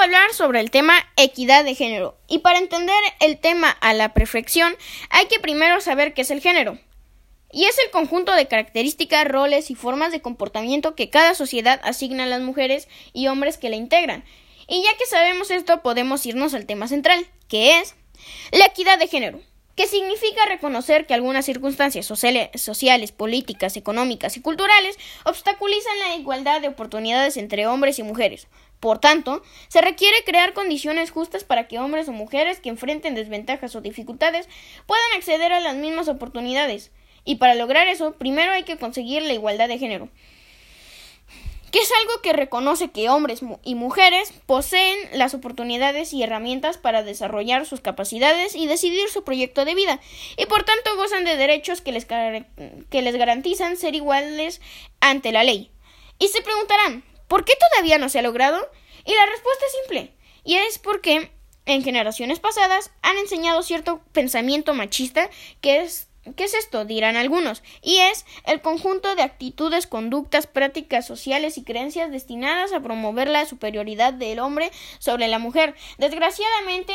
[0.00, 2.16] a hablar sobre el tema equidad de género.
[2.28, 4.74] Y para entender el tema a la perfección,
[5.10, 6.78] hay que primero saber qué es el género.
[7.52, 12.24] Y es el conjunto de características, roles y formas de comportamiento que cada sociedad asigna
[12.24, 14.24] a las mujeres y hombres que la integran.
[14.68, 17.96] Y ya que sabemos esto, podemos irnos al tema central, que es
[18.52, 19.40] la equidad de género
[19.80, 26.68] que significa reconocer que algunas circunstancias sociales, políticas, económicas y culturales obstaculizan la igualdad de
[26.68, 28.46] oportunidades entre hombres y mujeres.
[28.78, 33.74] Por tanto, se requiere crear condiciones justas para que hombres o mujeres que enfrenten desventajas
[33.74, 34.50] o dificultades
[34.84, 36.90] puedan acceder a las mismas oportunidades.
[37.24, 40.10] Y para lograr eso, primero hay que conseguir la igualdad de género
[41.70, 47.02] que es algo que reconoce que hombres y mujeres poseen las oportunidades y herramientas para
[47.02, 50.00] desarrollar sus capacidades y decidir su proyecto de vida,
[50.36, 54.60] y por tanto gozan de derechos que les, que les garantizan ser iguales
[55.00, 55.70] ante la ley.
[56.18, 58.70] Y se preguntarán, ¿por qué todavía no se ha logrado?
[59.04, 61.30] Y la respuesta es simple, y es porque
[61.66, 66.84] en generaciones pasadas han enseñado cierto pensamiento machista que es ¿Qué es esto?
[66.84, 72.80] dirán algunos, y es el conjunto de actitudes, conductas, prácticas sociales y creencias destinadas a
[72.80, 75.74] promover la superioridad del hombre sobre la mujer.
[75.98, 76.94] Desgraciadamente,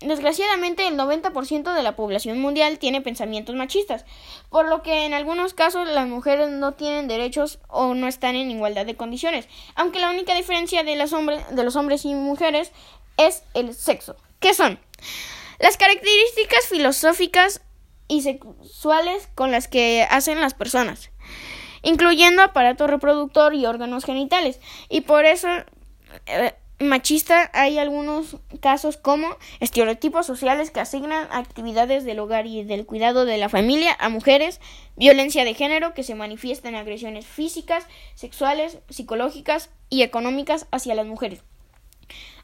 [0.00, 4.04] Desgraciadamente, el 90% de la población mundial tiene pensamientos machistas,
[4.50, 8.50] por lo que en algunos casos las mujeres no tienen derechos o no están en
[8.50, 11.12] igualdad de condiciones, aunque la única diferencia de, los
[11.76, 12.72] hombres y mujeres
[13.16, 14.16] es el sexo.
[14.40, 14.78] ¿Qué son?
[15.58, 17.62] Las características filosóficas
[18.08, 21.10] y sexuales con las que hacen las personas,
[21.82, 24.60] incluyendo aparato reproductor y órganos genitales.
[24.88, 25.48] Y por eso
[26.26, 29.28] eh, machista hay algunos casos como
[29.60, 34.60] estereotipos sociales que asignan actividades del hogar y del cuidado de la familia a mujeres,
[34.96, 41.06] violencia de género que se manifiesta en agresiones físicas, sexuales, psicológicas y económicas hacia las
[41.06, 41.42] mujeres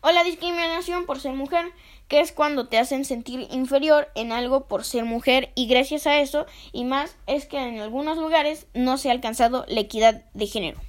[0.00, 1.72] o la discriminación por ser mujer,
[2.08, 6.18] que es cuando te hacen sentir inferior en algo por ser mujer y gracias a
[6.18, 10.46] eso y más es que en algunos lugares no se ha alcanzado la equidad de
[10.46, 10.80] género.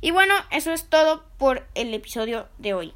[0.00, 2.94] Y bueno, eso es todo por el episodio de hoy.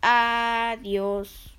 [0.00, 1.57] Adiós.